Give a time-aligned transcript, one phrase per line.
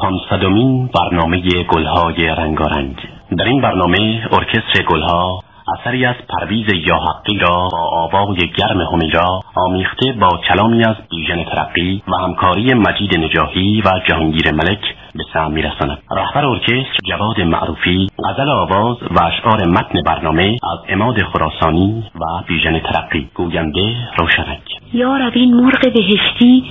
[0.00, 2.96] پانصدمین برنامه گلهای رنگارنگ.
[3.38, 5.40] در این برنامه ارکستر گلها
[5.78, 12.02] اثری از پرویز یاحقی را با آوای گرم همیرا آمیخته با کلامی از بیژن ترقی
[12.08, 15.98] و همکاری مجید نجاهی و جهانگیر ملک به سهم میرساند.
[16.10, 22.78] رهبر ارکستر جواد معروفی غزل آواز و اشعار متن برنامه از اماد خراسانی و بیژن
[22.78, 23.28] ترقی.
[23.34, 24.62] گوینده روشنک.
[24.92, 26.64] یا این مرغ بهشتی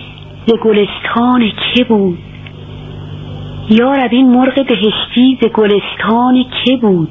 [0.45, 2.17] ز گلستان که بود؟
[3.69, 7.09] یا این مرغ بهشتی ز گلستان که بود؟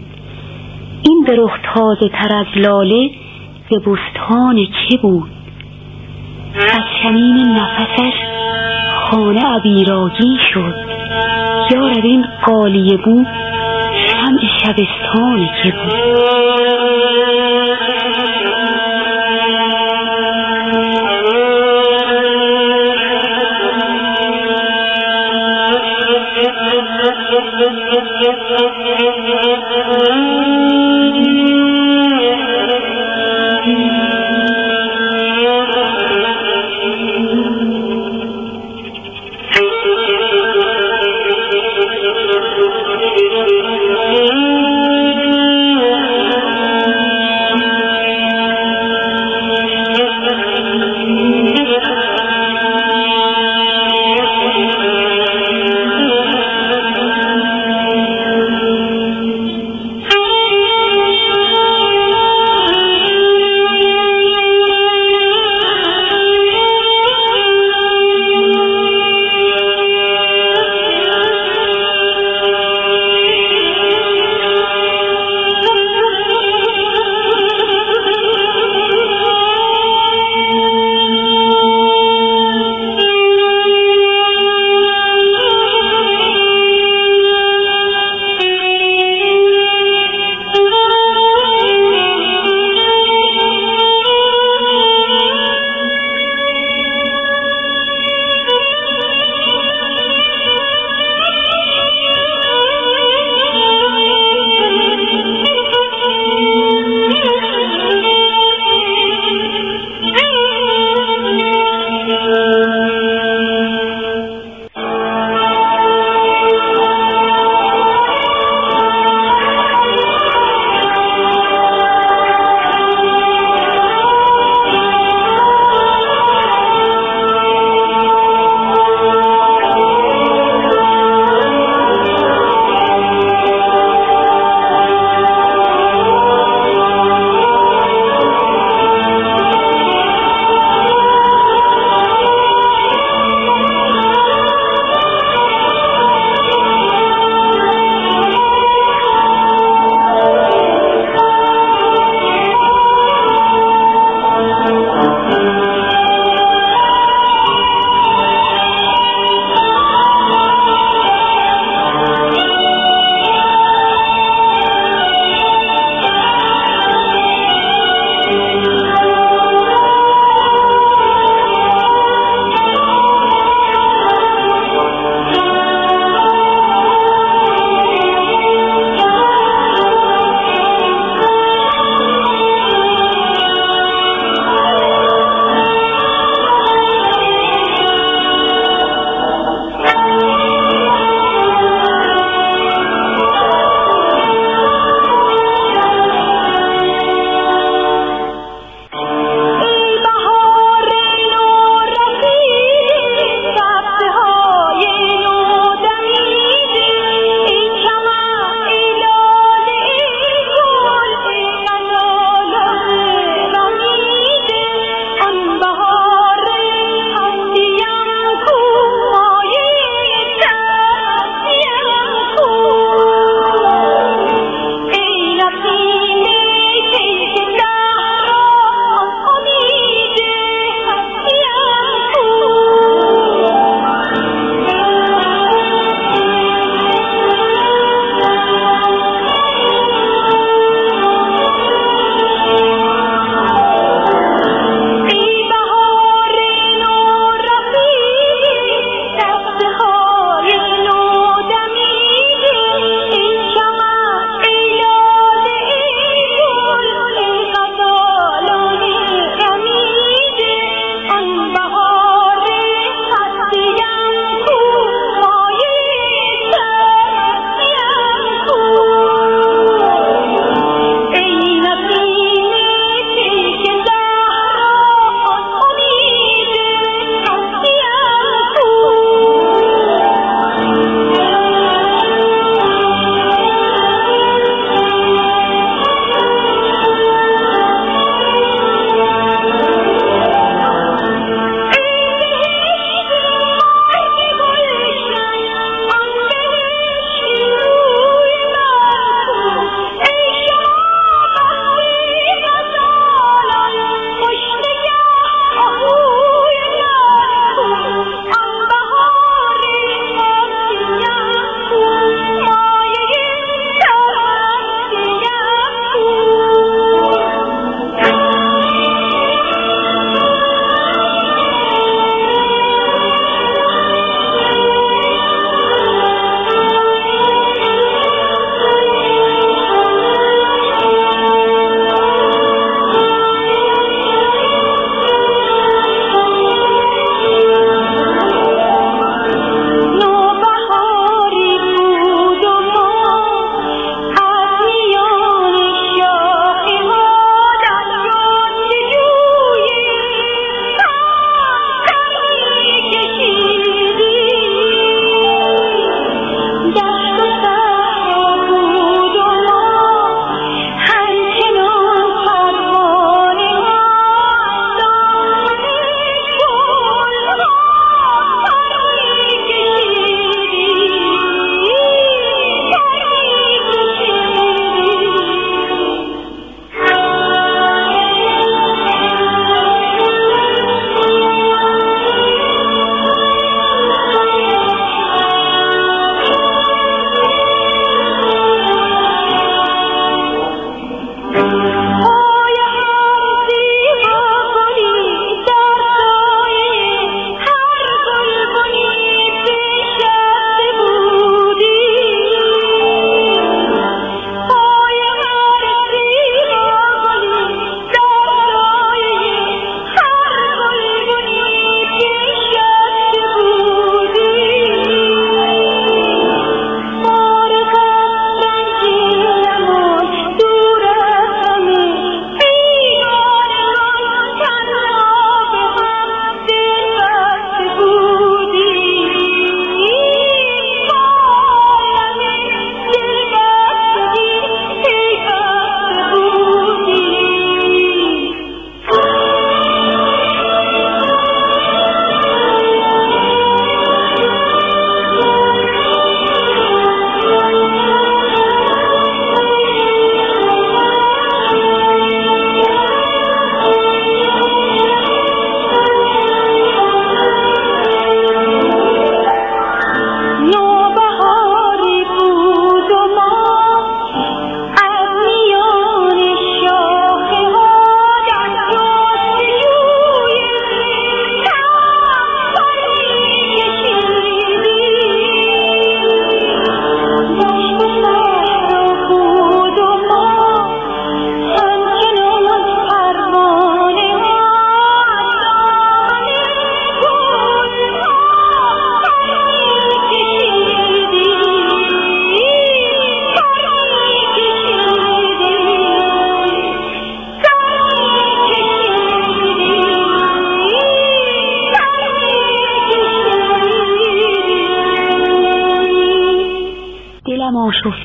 [1.02, 1.36] این به
[1.74, 3.10] تازه تر از لاله
[3.70, 5.30] ز بستان که بود؟
[6.54, 8.12] از چنین نفسش
[8.94, 10.74] خانه عبیراگی شد.
[11.74, 13.26] یا این قالیه بود
[14.06, 17.37] شمع شبستان که بود.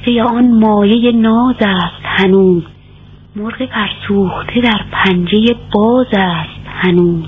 [0.03, 2.63] آشفته آن مایه ناز است هنوز.
[3.35, 7.25] مرغ پرسوخته در پنجه باز است هنوز.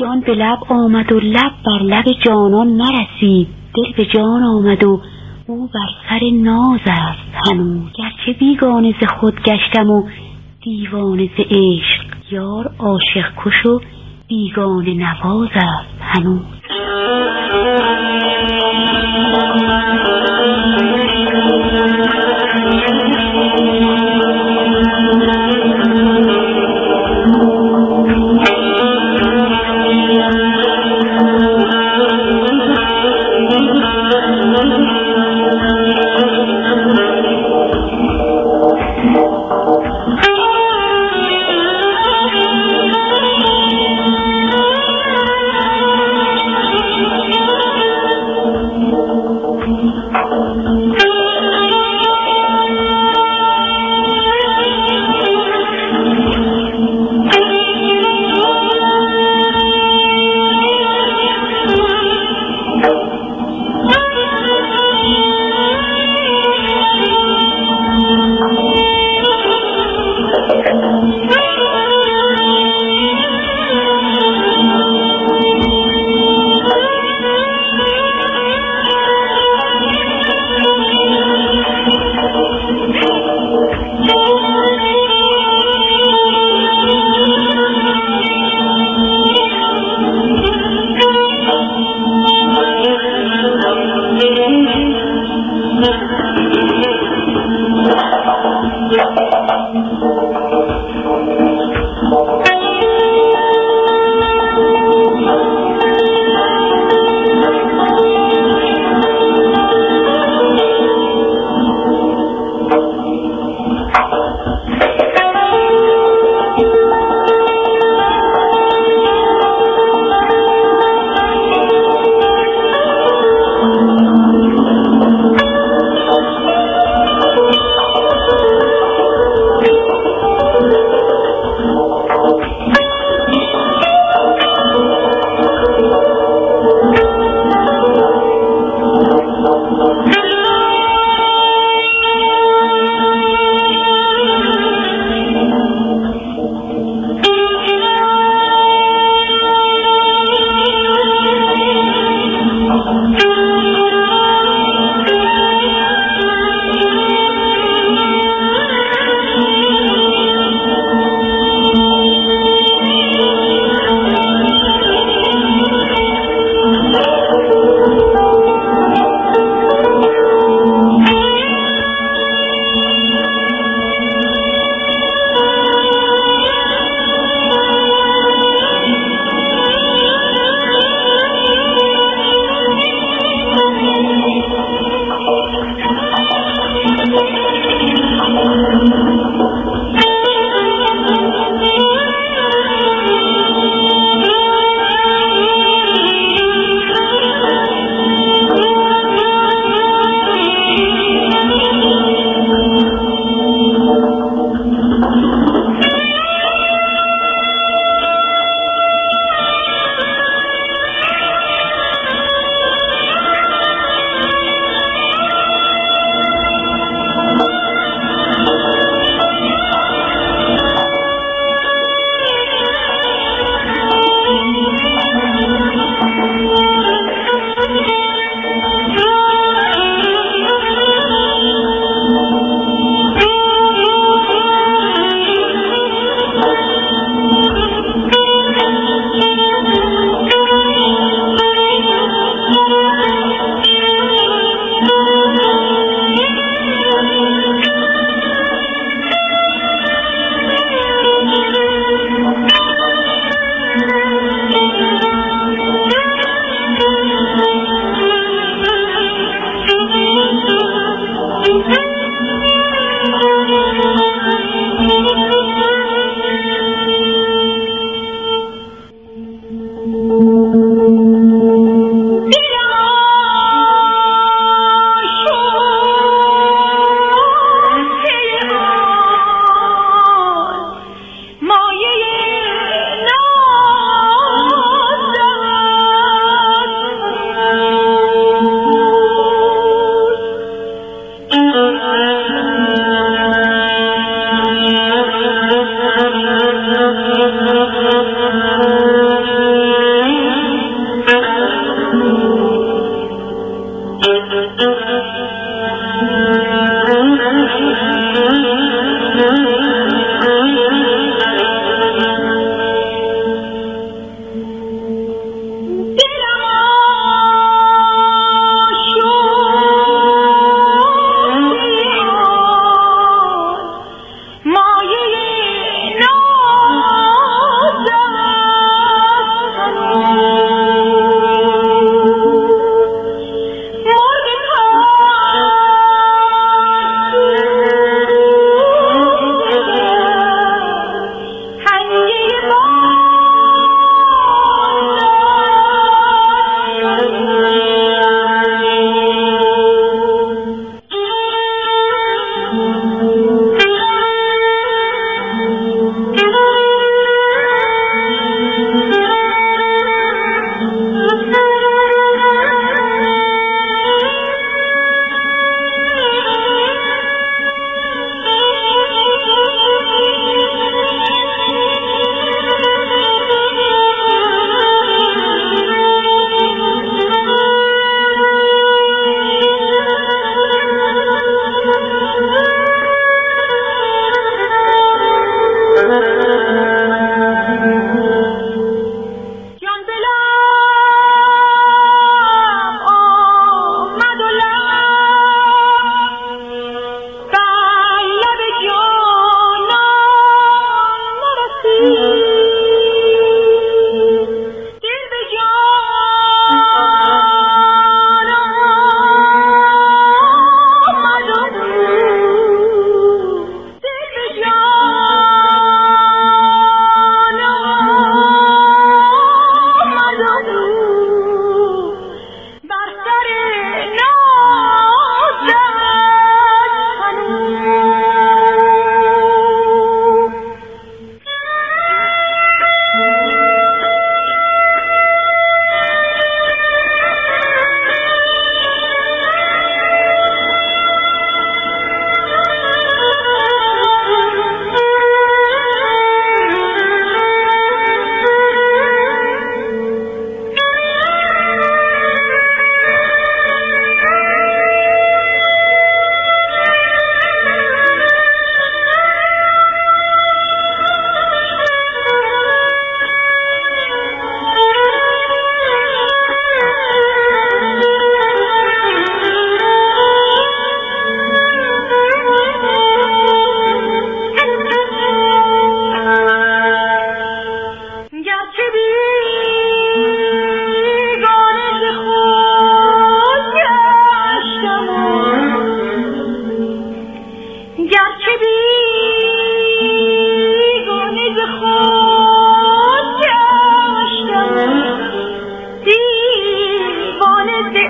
[0.00, 3.48] جان به لب آمد و لب بر لب جانان نرسید.
[3.74, 5.00] دل به جان آمد و
[5.46, 7.92] او بر سر ناز است هنوز.
[7.98, 10.02] گرچه بیگانه ز خود گشتم و
[10.62, 13.80] دیوانه ز عشق یار عاشق کش و
[14.28, 16.59] بیگانه نواز است هنوز.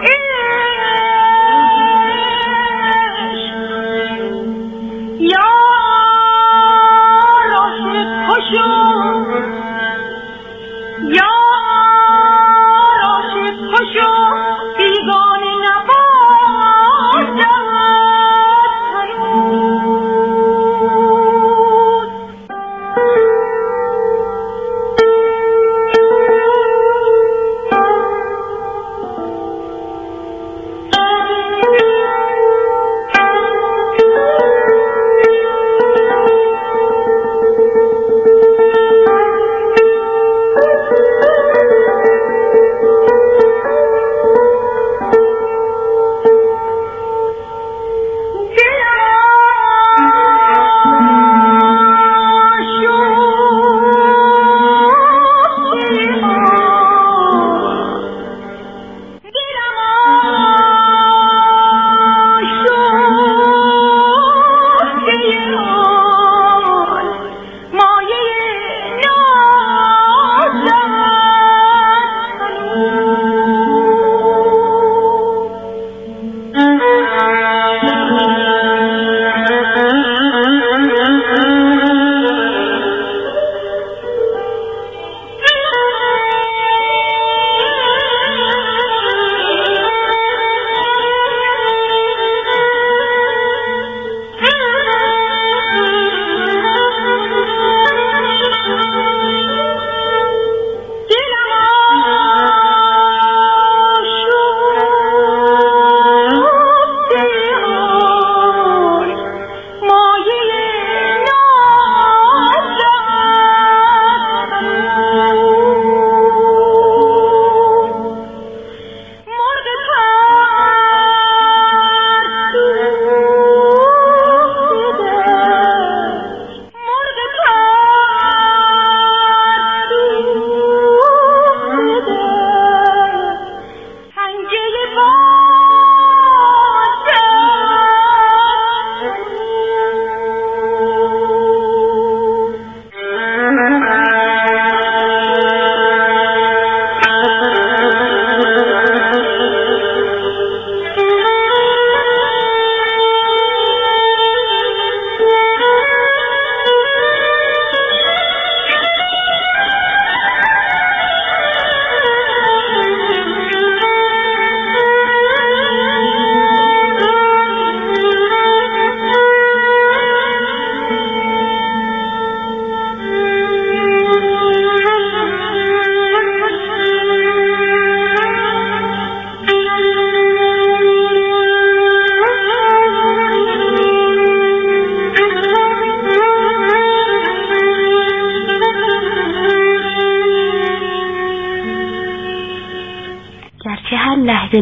[0.03, 0.30] in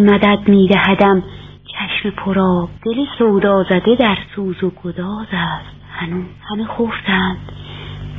[0.09, 1.23] مدد میدهدم.
[1.65, 5.77] چشم پراب دل سودا زده در سوز و گداز است.
[5.93, 7.37] هنوز همه خفتند.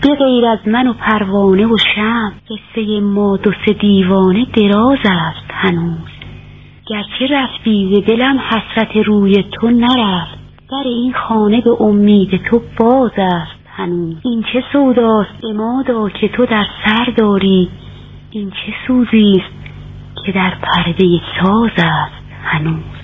[0.02, 5.52] به غیر از من و پروانه و شم قصه ما دو سه دیوانه دراز است
[5.52, 6.10] هنوز.
[6.88, 10.40] گرچه رفتی ز دلم حسرت روی تو نرفت
[10.72, 14.16] در این خانه به امید تو باز است هنوز.
[14.24, 17.70] این چه سوداست امادا که تو در سر داری.
[18.32, 19.59] این چه سوزیست
[20.30, 22.99] که در پرده ساز است هنوز.